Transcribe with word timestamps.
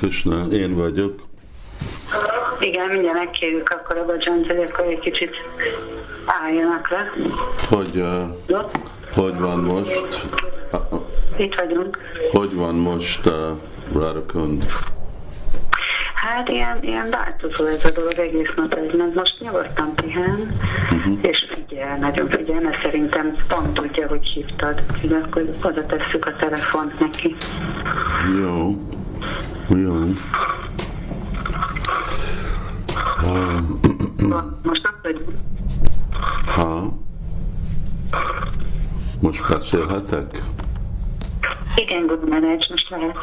Krishna, 0.00 0.46
én 0.52 0.74
vagyok. 0.74 1.14
Igen, 2.60 2.88
mindjárt 2.88 3.16
megkérjük 3.16 3.68
akkor 3.68 3.96
a 3.96 4.04
Bajant, 4.04 4.46
hogy 4.46 4.68
akkor 4.70 4.84
egy 4.84 4.98
kicsit 4.98 5.30
álljanak 6.26 6.90
le. 6.90 7.12
Hogy, 7.68 7.96
uh, 7.96 8.64
hogy 9.12 9.38
van 9.38 9.58
most? 9.58 10.28
Itt 11.36 11.54
vagyunk. 11.54 11.98
Hogy 12.32 12.54
van 12.54 12.74
most 12.74 13.26
uh, 13.26 13.34
Radakund? 13.92 14.64
Hát 16.14 16.48
ilyen, 16.48 16.78
ilyen 16.80 17.10
változó 17.10 17.64
ez 17.64 17.84
a 17.84 17.90
dolog 17.90 18.18
egész 18.18 18.50
nap, 18.56 18.74
ez 18.74 18.96
mert 18.96 19.14
most 19.14 19.40
nyugodtan 19.40 19.94
pihen, 19.94 20.58
uh-huh. 20.92 21.18
és 21.22 21.46
figyel, 21.54 21.96
nagyon 21.96 22.28
figyel, 22.28 22.60
mert 22.60 22.82
szerintem 22.82 23.36
pont 23.48 23.74
tudja, 23.74 24.08
hogy 24.08 24.28
hívtad, 24.28 24.82
úgyhogy 24.94 25.12
akkor 25.12 25.54
oda 25.62 25.86
tesszük 25.86 26.24
a 26.24 26.36
telefont 26.36 27.00
neki. 27.00 27.36
Jó, 28.40 28.76
jó. 29.78 29.94
Most 34.62 34.86
ott 34.86 34.98
vagyunk. 35.02 35.32
Ha? 36.46 36.98
Most 39.20 39.48
beszélhetek? 39.48 40.42
Igen, 41.76 42.06
Guru 42.06 42.28
Maharaj, 42.28 42.56
most 42.70 42.90
lehet. 42.90 43.16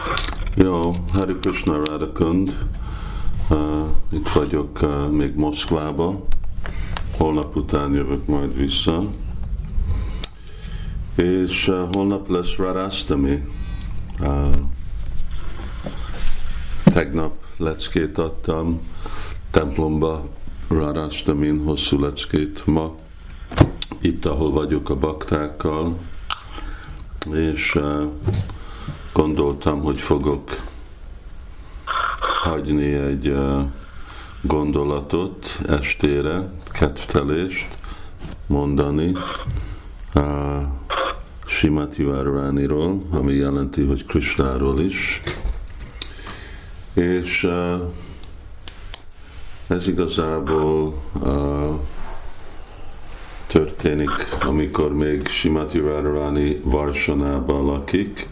Jó, 0.55 0.95
Hari 1.13 1.35
Krishna 1.41 1.85
Radakund. 1.85 2.55
Uh, 3.49 3.85
itt 4.11 4.29
vagyok 4.29 4.79
uh, 4.81 5.09
még 5.09 5.35
Moszkvába. 5.35 6.25
Holnap 7.17 7.55
után 7.55 7.93
jövök 7.93 8.27
majd 8.27 8.57
vissza. 8.57 9.03
És 11.15 11.67
uh, 11.67 11.93
holnap 11.93 12.29
lesz 12.29 12.55
Radastami. 12.57 13.43
Uh, 14.19 14.47
tegnap 16.97 17.33
leckét 17.57 18.17
adtam 18.17 18.81
templomba 19.51 20.27
Radastamin 20.67 21.63
hosszú 21.63 21.99
leckét 21.99 22.65
ma 22.65 22.95
itt, 24.01 24.25
ahol 24.25 24.51
vagyok 24.51 24.89
a 24.89 24.95
baktákkal, 24.95 25.97
és 27.33 27.75
uh, 27.75 28.03
gondoltam, 29.13 29.81
hogy 29.81 29.97
fogok 29.97 30.61
hagyni 32.43 32.93
egy 32.93 33.27
uh, 33.27 33.61
gondolatot 34.41 35.59
estére, 35.67 36.51
kedvtelést 36.71 37.67
mondani 38.47 39.11
uh, 40.15 40.61
Simati 41.45 42.03
Várvániról, 42.03 43.01
ami 43.11 43.33
jelenti, 43.33 43.83
hogy 43.83 44.05
Krishnáról 44.05 44.81
is. 44.81 45.21
És 46.97 47.49
ez 49.67 49.87
igazából 49.87 51.01
történik, 53.47 54.09
amikor 54.39 54.93
még 54.93 55.27
Simati 55.27 55.79
Radharani 55.79 56.61
Varsanában 56.63 57.65
lakik, 57.65 58.27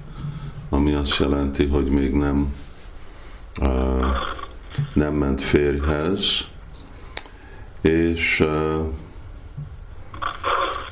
ami 0.70 0.94
azt 0.94 1.18
jelenti, 1.18 1.66
hogy 1.66 1.86
még 1.86 2.14
nem 2.14 2.54
nem 4.94 5.14
ment 5.14 5.42
férjhez, 5.42 6.48
és 7.82 8.40
uh, 8.40 8.88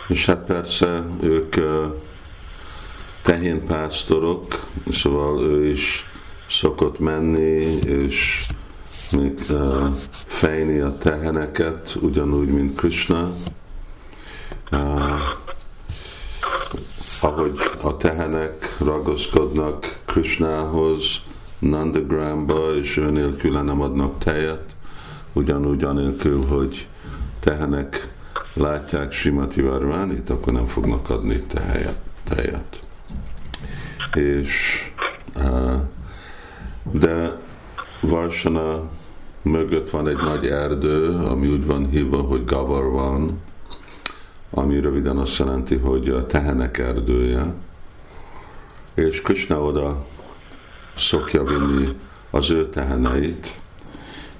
és 0.07 0.25
hát 0.25 0.45
persze 0.45 1.03
ők 1.21 1.55
uh, 1.57 1.94
szóval 4.91 5.41
ő 5.41 5.66
is 5.66 6.12
szokott 6.59 7.00
menni, 7.00 7.62
és 7.86 8.47
még 9.12 9.38
fejni 10.12 10.80
a 10.80 10.97
teheneket, 10.97 11.97
ugyanúgy, 12.02 12.47
mint 12.47 12.78
Krishna. 12.78 13.30
Ahogy 17.22 17.53
a 17.81 17.97
tehenek 17.97 18.78
ragaszkodnak 18.80 20.00
Krishnához, 20.06 21.22
Nandagramba, 21.59 22.75
és 22.75 22.97
ő 22.97 23.09
nélkül 23.09 23.62
nem 23.62 23.81
adnak 23.81 24.18
tejet, 24.18 24.75
ugyanúgy 25.34 25.84
anélkül, 25.84 26.46
hogy 26.46 26.88
tehenek 27.40 28.12
látják 28.53 29.13
Simati 29.13 29.62
Varvánit, 29.62 30.30
akkor 30.30 30.53
nem 30.53 30.68
fognak 30.68 31.09
adni 31.09 31.40
tejet. 31.40 31.97
tejet. 32.24 32.80
És, 34.13 34.84
uh, 35.36 35.81
de 36.94 37.40
Varsana 38.00 38.90
mögött 39.42 39.90
van 39.90 40.08
egy 40.08 40.18
nagy 40.18 40.46
erdő, 40.46 41.16
ami 41.16 41.48
úgy 41.48 41.66
van 41.66 41.90
hívva, 41.90 42.18
hogy 42.22 42.46
Gavar 42.46 42.92
van, 42.92 43.42
ami 44.50 44.80
röviden 44.80 45.18
azt 45.18 45.38
jelenti, 45.38 45.76
hogy 45.76 46.09
a 46.09 46.24
tehenek 46.24 46.78
erdője, 46.78 47.54
és 48.94 49.22
Krishna 49.22 49.62
oda 49.62 50.06
szokja 50.96 51.44
vinni 51.44 51.96
az 52.30 52.50
ő 52.50 52.70
teheneit, 52.70 53.62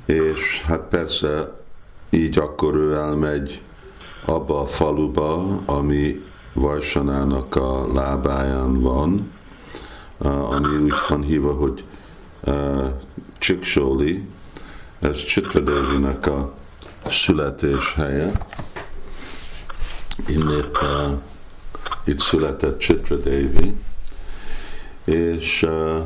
és 0.06 0.62
hát 0.62 0.82
persze 0.82 1.62
így 2.10 2.38
akkor 2.38 2.76
ő 2.76 2.94
elmegy 2.94 3.62
abba 4.26 4.60
a 4.60 4.66
faluba, 4.66 5.60
ami 5.66 6.24
Varsanának 6.54 7.56
a 7.56 7.94
lábáján 7.94 8.82
van, 8.82 9.32
ami 10.28 10.76
úgy 10.76 10.94
van 11.10 11.22
hívva, 11.22 11.54
hogy 11.54 11.84
Csiksóli, 13.38 14.28
ez 15.00 15.24
Csitradevinek 15.24 16.28
a 16.28 16.54
születés 17.06 17.94
helye. 17.94 18.32
Innét 20.28 20.82
uh, 20.82 21.12
itt 22.04 22.20
született 22.20 22.78
Chitradevi, 22.78 23.76
és 25.04 25.62
uh, 25.62 26.06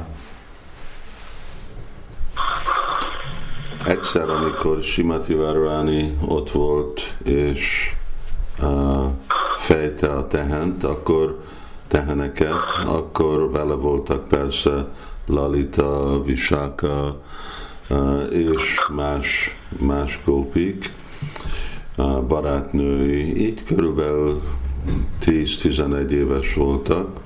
egyszer, 3.86 4.30
amikor 4.30 4.84
Simati 4.84 5.34
Várváni 5.34 6.18
ott 6.26 6.52
volt, 6.52 7.14
és 7.24 7.94
uh, 8.62 9.12
fejte 9.56 10.14
a 10.14 10.28
tehent, 10.28 10.84
akkor 10.84 11.44
teheneket, 11.88 12.66
akkor 12.86 13.52
vele 13.52 13.74
voltak 13.74 14.28
persze 14.28 14.88
Lalita, 15.28 16.24
Visaka 16.24 17.22
és 18.32 18.80
más, 18.96 19.58
más 19.80 20.20
kópik, 20.26 20.94
barátnői, 22.28 23.46
így 23.46 23.64
körülbelül 23.64 24.42
10-11 25.26 26.10
éves 26.10 26.54
voltak, 26.54 27.20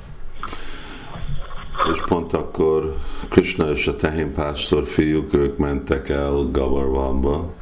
és 1.94 2.02
pont 2.06 2.34
akkor 2.34 2.96
Krishna 3.30 3.72
és 3.72 3.88
a 3.88 3.96
tehénpásztor 3.96 4.86
fiúk, 4.86 5.34
ők 5.34 5.58
mentek 5.58 6.10
el 6.10 6.50
Gavarvamba 6.52 7.54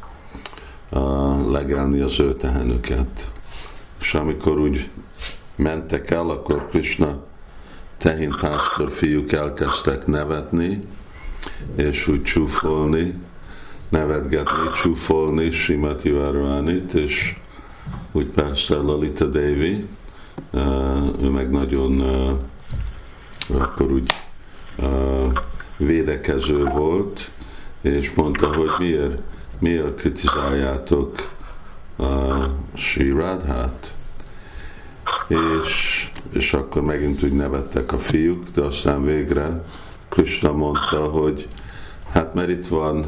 legelni 1.49 1.99
az 1.99 2.19
ő 2.19 2.33
tehenüket. 2.33 3.31
És 3.99 4.13
amikor 4.13 4.59
úgy 4.59 4.89
mentek 5.55 6.11
el, 6.11 6.29
akkor 6.29 6.67
Krishna 6.69 7.27
tehénpásztor 7.99 8.91
fiúk 8.91 9.31
elkezdtek 9.31 10.05
nevetni, 10.05 10.87
és 11.75 12.07
úgy 12.07 12.23
csúfolni, 12.23 13.13
nevetgetni, 13.89 14.71
csúfolni 14.73 15.51
Simati 15.51 16.09
Várvánit, 16.09 16.93
és 16.93 17.35
úgy 18.11 18.27
persze 18.27 18.75
Lalita 18.75 19.25
Devi, 19.25 19.87
ő 21.21 21.29
meg 21.29 21.49
nagyon 21.49 22.01
akkor 23.47 23.91
úgy 23.91 24.13
védekező 25.77 26.63
volt, 26.63 27.31
és 27.81 28.11
mondta, 28.15 28.55
hogy 28.55 28.69
miért, 28.77 29.21
miért 29.59 29.95
kritizáljátok 29.95 31.29
Sri 32.73 33.09
Radhát. 33.09 33.93
És, 35.27 36.09
és 36.31 36.53
akkor 36.53 36.81
megint 36.81 37.23
úgy 37.23 37.33
nevettek 37.33 37.91
a 37.91 37.97
fiúk, 37.97 38.43
de 38.53 38.61
aztán 38.61 39.05
végre 39.05 39.63
Krishna 40.09 40.51
mondta, 40.51 41.03
hogy 41.03 41.47
hát 42.13 42.33
mert 42.33 42.49
itt 42.49 42.67
van 42.67 43.05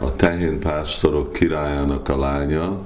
a 0.00 0.16
tehénpásztorok 0.16 1.32
királyának 1.32 2.08
a 2.08 2.18
lánya, 2.18 2.80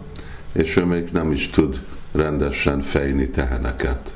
és 0.52 0.76
ő 0.76 0.84
még 0.84 1.08
nem 1.12 1.32
is 1.32 1.50
tud 1.50 1.80
rendesen 2.12 2.80
fejni 2.80 3.30
teheneket. 3.30 4.14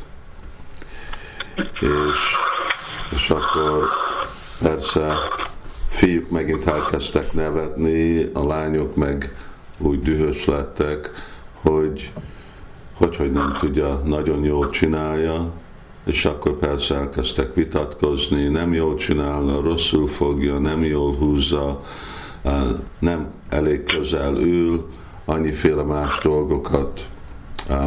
És, 1.81 2.37
és 3.11 3.31
akkor 3.31 3.89
persze 4.61 5.15
fiúk 5.89 6.31
megint 6.31 6.67
elkezdtek 6.67 7.33
nevetni, 7.33 8.31
a 8.33 8.47
lányok 8.47 8.97
meg 8.97 9.35
úgy 9.79 10.03
dühös 10.03 10.45
lettek, 10.45 11.11
hogy 11.61 12.13
hogy, 12.97 13.17
hogy 13.17 13.33
nem 13.33 13.55
tudja, 13.59 14.01
nagyon 14.05 14.45
jól 14.45 14.71
csinálja, 14.71 15.53
és 16.05 16.25
akkor 16.25 16.53
persze 16.53 16.95
elkezdtek 16.95 17.55
vitatkozni, 17.55 18.49
nem 18.49 18.75
jól 18.75 18.95
csinálna, 18.95 19.61
rosszul 19.61 20.07
fogja, 20.07 20.59
nem 20.59 20.85
jól 20.85 21.15
húzza, 21.15 21.81
nem 22.99 23.27
elég 23.49 23.83
közel 23.83 24.35
ül, 24.35 24.87
annyiféle 25.25 25.83
más 25.83 26.19
dolgokat 26.23 27.09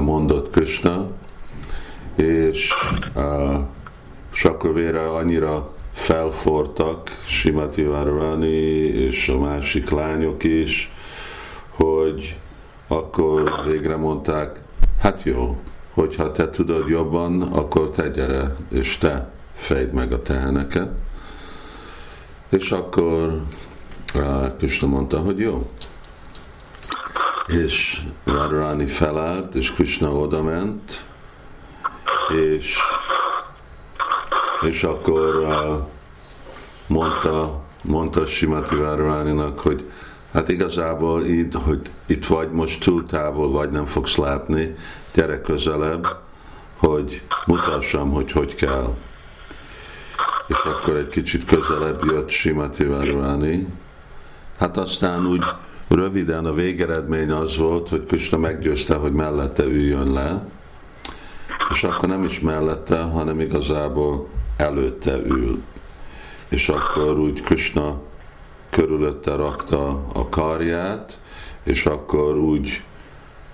mondott 0.02 0.50
Krishna, 0.50 1.08
és, 2.16 2.74
és 4.34 4.44
akkor 4.46 4.74
vére 4.74 5.10
annyira 5.10 5.74
felfortak 5.92 7.18
Simati 7.28 7.84
Várvani 7.84 8.48
és 8.84 9.30
a 9.30 9.40
másik 9.40 9.90
lányok 9.90 10.44
is, 10.44 10.92
hogy 11.70 12.38
akkor 12.88 13.64
végre 13.66 13.96
mondták, 13.96 14.62
hát 15.00 15.24
jó, 15.24 15.62
hogyha 15.94 16.31
te 16.31 16.50
tudod 16.50 16.88
jobban, 16.88 17.42
akkor 17.42 17.90
te 17.90 18.10
gyere, 18.10 18.56
és 18.69 18.98
te 18.98 19.31
fejt 19.56 19.94
meg 19.94 20.12
a 20.12 20.22
teheneket. 20.22 20.90
És 22.50 22.72
akkor 22.72 23.42
Krishna 24.57 24.88
mondta, 24.88 25.19
hogy 25.19 25.40
jó. 25.40 25.72
És 27.48 28.01
Radharani 28.24 28.86
felállt, 28.86 29.56
és 29.56 29.74
Krishna 29.74 30.12
oda 30.12 30.44
ment, 30.44 31.04
és, 32.30 32.78
és 34.62 34.84
akkor 34.84 35.48
mondta, 36.88 37.62
mondta 37.81 38.25
Simati 38.25 38.75
Radharaninak, 38.75 39.60
hogy 39.60 39.92
hát 40.34 40.50
igazából 40.50 41.26
így, 41.26 41.54
hogy 41.64 41.81
itt 42.06 42.26
vagy 42.26 42.52
most 42.52 42.84
túl 42.84 43.06
távol, 43.06 43.52
vagy 43.52 43.70
nem 43.70 43.86
fogsz 43.86 44.16
látni, 44.16 44.76
gyere 45.14 45.42
közelebb, 45.42 46.08
hogy 46.78 47.22
mutassam, 47.46 48.12
hogy 48.12 48.31
hogy 48.31 48.56
kell. 48.56 48.96
És 50.48 50.58
akkor 50.64 50.96
egy 50.96 51.10
kicsit 51.10 51.44
közelebb 51.44 52.04
jött 52.06 52.30
Simati 52.30 52.86
Varvani. 52.86 53.68
Hát 54.60 54.78
aztán 54.78 55.26
úgy 55.28 55.44
röviden 55.90 56.46
a 56.46 56.54
végeredmény 56.54 57.32
az 57.32 57.58
volt, 57.58 57.90
hogy 57.90 58.06
Krishna 58.06 58.38
meggyőzte, 58.38 58.96
hogy 58.96 59.12
mellette 59.12 59.64
üljön 59.64 60.12
le, 60.14 60.46
és 61.72 61.84
akkor 61.84 62.10
nem 62.10 62.24
is 62.24 62.40
mellette, 62.40 63.02
hanem 63.02 63.40
igazából 63.40 64.28
előtte 64.58 65.18
ül. 65.18 65.62
És 66.50 66.70
akkor 66.70 67.20
úgy 67.20 67.42
Krishna 67.42 68.02
körülötte 68.69 69.36
rakta 69.36 70.06
a 70.13 70.30
karját, 70.30 71.19
és 71.63 71.86
akkor 71.86 72.38
úgy, 72.38 72.83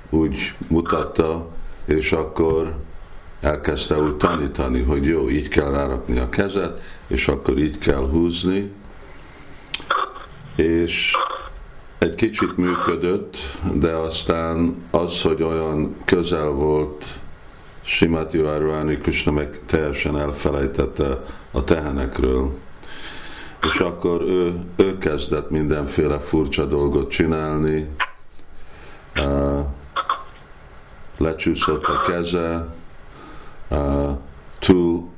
úgy 0.10 0.54
mutatta, 0.68 1.48
és 1.86 2.12
akkor 2.12 2.76
elkezdte 3.42 4.00
úgy 4.00 4.16
tanítani, 4.16 4.82
hogy 4.82 5.06
jó, 5.06 5.30
így 5.30 5.48
kell 5.48 5.70
rárakni 5.70 6.18
a 6.20 6.30
kezet, 6.30 6.82
és 7.08 7.28
akkor 7.28 7.58
így 7.58 7.78
kell 7.78 8.10
húzni, 8.10 8.72
és 10.56 11.16
egy 11.98 12.16
kicsit 12.16 12.58
működött, 12.58 13.38
de 13.74 13.92
aztán 13.92 14.84
az, 14.92 15.22
hogy 15.22 15.44
olyan 15.44 15.96
közel 16.06 16.50
volt 16.50 17.06
Simati 17.82 18.38
Várváni 18.38 18.98
Krishna 18.98 19.32
meg 19.32 19.60
teljesen 19.66 20.18
elfelejtette 20.20 21.24
a 21.52 21.64
tehenekről. 21.64 22.52
És 23.66 23.80
akkor 23.80 24.22
ő, 24.22 24.60
ő 24.76 24.98
kezdett 24.98 25.50
mindenféle 25.50 26.20
furcsa 26.20 26.66
dolgot 26.66 27.10
csinálni, 27.10 27.90
lecsúszott 31.18 31.84
a 31.84 32.02
keze, 32.02 32.68
túl 34.60 35.10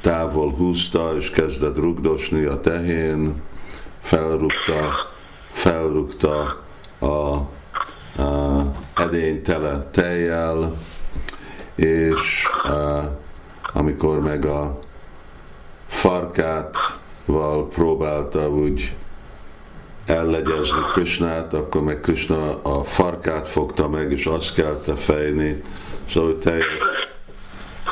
távol 0.00 0.50
húzta, 0.50 1.16
és 1.16 1.30
kezdett 1.30 1.76
rugdosni 1.76 2.44
a 2.44 2.60
tehén, 2.60 3.42
felrúgta, 3.98 5.08
felrúgta 5.52 6.62
a, 6.98 7.06
a 7.06 7.46
edény 8.94 9.42
tele 9.42 9.88
tejjel, 9.90 10.72
és 11.74 12.48
amikor 13.72 14.20
meg 14.20 14.44
a 14.44 14.78
farkát 15.86 16.93
val 17.26 17.68
próbálta 17.68 18.48
úgy 18.48 18.94
ellegyezni 20.06 20.80
Krishnát, 20.92 21.54
akkor 21.54 21.82
meg 21.82 22.00
Krishna 22.00 22.62
a 22.62 22.84
farkát 22.84 23.48
fogta 23.48 23.88
meg, 23.88 24.12
és 24.12 24.26
azt 24.26 24.54
kellett 24.54 24.98
fejni. 24.98 25.62
Szóval 26.08 26.38
teljes, 26.38 26.66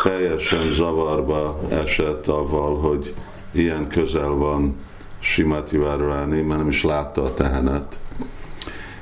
teljesen 0.02 0.70
zavarba 0.70 1.60
esett 1.68 2.26
avval, 2.26 2.78
hogy 2.78 3.14
ilyen 3.50 3.88
közel 3.88 4.30
van 4.30 4.76
Simati 5.18 5.76
Várváni, 5.76 6.40
mert 6.40 6.58
nem 6.58 6.68
is 6.68 6.82
látta 6.82 7.22
a 7.22 7.34
tehenet. 7.34 7.98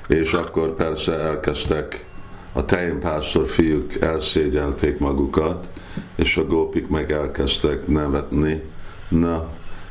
És 0.09 0.33
akkor 0.33 0.75
persze 0.75 1.13
elkezdtek 1.13 2.05
a 2.53 2.65
tejénpásztor 2.65 3.47
fiúk 3.47 4.01
elszégyelték 4.01 4.99
magukat, 4.99 5.69
és 6.15 6.37
a 6.37 6.45
gópik 6.45 6.89
meg 6.89 7.13
elkezdtek 7.13 7.87
nevetni. 7.87 8.63
Na, 9.09 9.49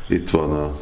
itt 0.10 0.30
van 0.30 0.52
a 0.52 0.76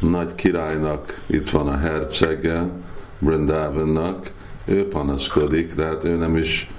nagy 0.00 0.34
királynak, 0.34 1.22
itt 1.26 1.50
van 1.50 1.68
a 1.68 1.76
hercege, 1.76 2.70
Brindavannak, 3.18 4.30
ő 4.64 4.88
panaszkodik, 4.88 5.74
de 5.74 5.84
hát 5.84 6.04
ő 6.04 6.16
nem 6.16 6.36
is, 6.36 6.70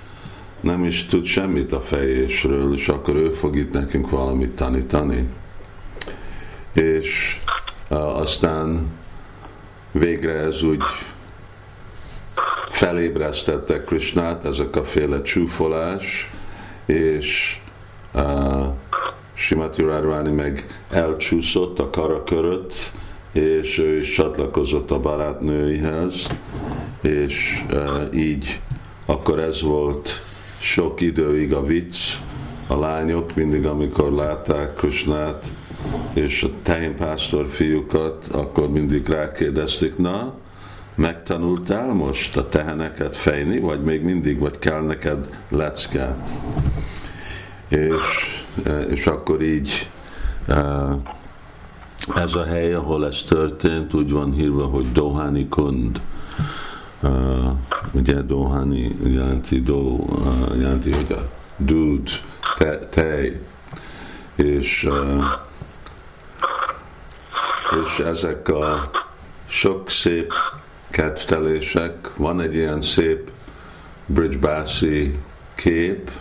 nem 0.60 0.84
is 0.84 1.06
tud 1.06 1.26
semmit 1.26 1.72
a 1.72 1.80
fejésről, 1.82 2.74
és 2.74 2.88
akkor 2.88 3.16
ő 3.16 3.30
fog 3.30 3.56
itt 3.56 3.72
nekünk 3.72 4.10
valamit 4.10 4.56
tanítani. 4.56 5.30
És 6.74 7.40
uh, 7.90 8.20
aztán 8.20 8.88
végre 9.92 10.34
ez 10.34 10.64
úgy 10.64 10.84
felébresztette 12.66 13.84
Krishnát, 13.84 14.46
ezek 14.46 14.76
a 14.76 14.84
féle 14.84 15.22
csúfolás, 15.22 16.30
és 16.86 17.60
uh, 18.14 18.68
Simati 19.34 19.82
Radharani 19.82 20.32
meg 20.32 20.66
elcsúszott 20.90 21.80
a 21.80 21.90
kara 21.90 22.24
körött, 22.24 22.74
és 23.32 23.78
ő 23.78 23.98
is 23.98 24.14
csatlakozott 24.14 24.92
a 24.92 25.00
barátnőihez, 25.00 26.28
és 27.02 27.64
e, 27.70 28.10
így 28.14 28.60
akkor 29.06 29.40
ez 29.40 29.62
volt 29.62 30.22
sok 30.60 31.02
időig 31.02 31.54
a 31.54 31.66
vicc, 31.66 31.98
a 32.68 32.76
lányok 32.76 33.36
mindig, 33.36 33.66
amikor 33.66 34.12
látták 34.12 34.76
Krisnát 34.76 35.46
és 36.14 36.44
a 36.44 36.50
tejnpásztor 36.62 37.48
fiúkat, 37.50 38.28
akkor 38.28 38.70
mindig 38.70 39.08
rákérdezték, 39.08 39.98
na, 39.98 40.34
megtanultál 40.96 41.94
most 41.94 42.38
a 42.38 42.50
teheneket 42.50 43.16
fejni, 43.16 43.60
vagy 43.60 43.82
még 43.82 44.04
mindig, 44.04 44.40
vagy 44.40 44.60
kell 44.60 44.82
neked 44.82 45.30
lecke? 45.50 46.16
És, 47.68 48.43
és 48.90 49.08
akkor 49.08 49.42
így 49.42 49.90
e, 50.48 50.64
ez 52.16 52.36
a 52.36 52.44
hely, 52.44 52.74
ahol 52.74 53.06
ez 53.06 53.24
történt, 53.28 53.94
úgy 53.94 54.12
van 54.12 54.34
hívva, 54.34 54.66
hogy 54.66 54.92
Dohani 54.92 55.48
Kund. 55.48 56.02
Uh, 57.02 57.52
ugye 57.92 58.22
Dohani 58.22 58.96
jelenti, 59.04 59.62
do, 59.62 59.76
uh, 59.76 60.58
jelenti 60.60 60.92
hogy 60.92 61.12
a 61.12 61.30
dúd, 61.58 62.10
te, 62.56 62.80
tej, 62.80 63.42
és, 64.36 64.88
és 67.86 68.00
ezek 68.00 68.48
a 68.48 68.92
sok 69.48 69.90
szép 69.90 70.32
kedvtelések, 70.90 72.12
van 72.16 72.42
egy 72.42 72.56
ilyen 72.56 72.82
szép 72.82 73.32
Bridgebászi 74.06 75.20
kép, 75.56 76.12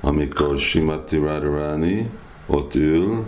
amikor 0.00 0.58
Simati 0.58 1.16
Radharani 1.16 2.10
ott 2.46 2.74
ül, 2.74 3.24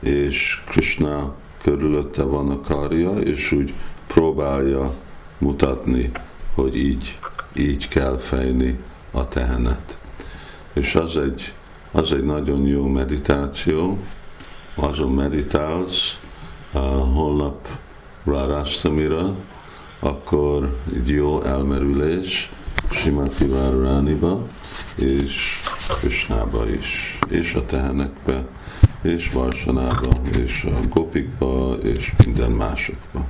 és 0.00 0.62
Krishna 0.66 1.34
körülötte 1.62 2.22
van 2.22 2.50
a 2.50 2.60
karja, 2.60 3.10
és 3.10 3.52
úgy 3.52 3.74
próbálja 4.06 4.94
mutatni, 5.38 6.10
hogy 6.54 6.76
így, 6.76 7.18
így 7.56 7.88
kell 7.88 8.18
fejni 8.18 8.78
a 9.10 9.28
tehenet. 9.28 9.98
És 10.72 10.94
az 10.94 11.16
egy, 11.16 11.52
az 11.90 12.12
egy 12.12 12.24
nagyon 12.24 12.66
jó 12.66 12.86
meditáció, 12.86 13.98
azon 14.74 15.12
meditálsz, 15.12 16.18
uh, 16.72 16.80
holnap 17.14 17.68
Rárasztamira, 18.24 19.34
akkor 19.98 20.78
egy 20.94 21.08
jó 21.08 21.42
elmerülés 21.42 22.50
Simati 22.90 23.46
Várrániba, 23.46 24.46
és 24.96 25.60
Krishnába 25.88 26.68
is, 26.68 27.18
és 27.28 27.54
a 27.54 27.64
tehenekbe, 27.64 28.44
és 29.02 29.30
Varsanába, 29.32 30.10
és 30.42 30.64
a 30.64 30.88
Gopikba, 30.88 31.74
és 31.82 32.12
minden 32.24 32.50
másokba. 32.50 33.24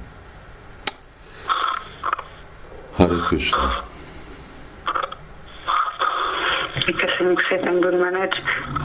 Hare 2.97 3.17
Krishna. 3.27 3.85
Köszönjük 6.97 7.47
szépen, 7.49 7.75
Maharaj. 7.75 8.29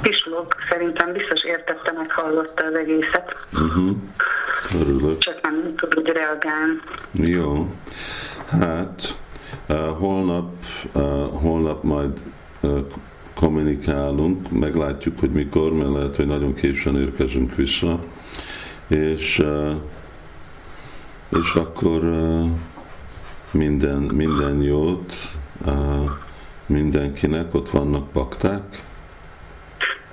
Pislog 0.01 0.55
szerintem 0.69 1.13
biztos 1.13 1.43
értette, 1.43 1.91
meg 1.91 2.11
hallotta 2.11 2.65
az 2.65 2.73
egészet. 2.73 3.35
Uh-huh. 3.53 3.97
Örülök. 4.79 5.17
Csak 5.17 5.41
nem 5.41 5.75
tud 5.75 5.97
úgy 5.97 6.07
reagálni. 6.07 6.79
Jó. 7.11 7.75
Hát, 8.49 9.17
uh, 9.69 9.97
holnap, 9.97 10.51
uh, 10.93 11.41
holnap 11.41 11.83
majd 11.83 12.19
uh, 12.61 12.85
kommunikálunk, 13.41 14.51
meglátjuk, 14.51 15.19
hogy 15.19 15.31
mikor, 15.31 15.73
mert 15.73 15.93
lehet, 15.93 16.15
hogy 16.15 16.25
nagyon 16.25 16.53
későn 16.53 16.95
érkezünk 16.95 17.55
vissza, 17.55 17.99
és, 18.87 19.39
uh, 19.39 19.71
és 21.29 21.53
akkor 21.53 22.03
uh, 22.03 22.45
minden, 23.51 23.97
minden 23.97 24.61
jót 24.61 25.13
uh, 25.65 26.09
mindenkinek, 26.65 27.53
ott 27.53 27.69
vannak 27.69 28.11
bakták. 28.11 28.83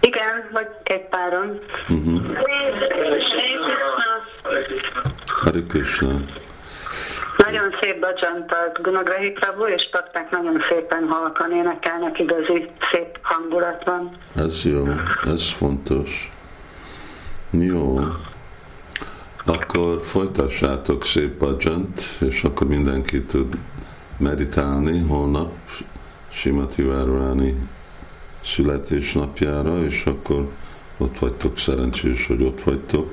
Igen, 0.00 0.48
vagy 0.52 0.68
egy 0.82 1.08
páron. 1.08 1.58
Uh-huh. 1.88 2.20
Hare 5.26 5.62
Krishna. 5.68 6.24
Nagyon 7.50 7.74
szép 7.80 8.00
bacsantalt 8.00 8.82
Gunagrahi 8.82 9.30
Prabhu, 9.30 9.64
és 9.64 9.88
pakták 9.90 10.30
nagyon 10.30 10.62
szépen 10.68 11.06
halkan 11.08 11.52
énekelnek, 11.52 12.18
igazi 12.18 12.70
szép 12.92 13.18
hangulat 13.22 13.84
van. 13.84 14.16
Ez 14.36 14.64
jó, 14.64 14.86
ez 15.24 15.52
fontos. 15.52 16.32
Jó. 17.50 18.00
Akkor 19.44 20.00
folytassátok 20.04 21.04
szép 21.04 21.38
bajant, 21.38 22.00
és 22.20 22.42
akkor 22.42 22.66
mindenki 22.66 23.22
tud 23.22 23.56
meditálni 24.18 24.98
holnap 24.98 25.52
Simati 26.30 26.82
Várváni 26.82 27.68
születésnapjára, 28.44 29.84
és 29.84 30.04
akkor 30.04 30.48
ott 30.96 31.18
vagytok, 31.18 31.58
szerencsés, 31.58 32.26
hogy 32.26 32.42
ott 32.42 32.62
vagytok, 32.62 33.10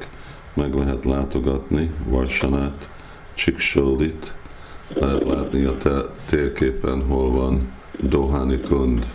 meg 0.53 0.73
lehet 0.73 1.05
látogatni 1.05 1.91
Varsanát, 2.03 2.87
Csiksólit, 3.35 4.33
lehet 4.93 5.23
látni 5.23 5.65
a 5.65 5.75
térképen, 6.29 7.05
hol 7.07 7.31
van 7.31 7.73
Dohani 7.91 8.59
Kund. 8.59 9.05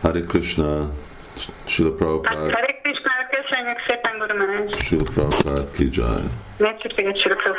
Hare 0.00 0.20
Krishna, 0.20 0.90
Srila 1.64 1.90
Prabhupada, 1.90 2.40
Hare 2.40 2.80
Krishna, 2.82 3.10
köszönjük 3.30 3.78
szépen, 3.86 4.18
Guru 4.18 4.36
Maharaj. 4.38 4.68
Srila 4.78 5.02
Prabhupada 5.14 5.70
ki 5.70 5.88
jai. 5.92 6.22
Nézzük, 6.56 6.92
hogy 6.94 7.04
egy 7.04 7.20
sörökről 7.20 7.54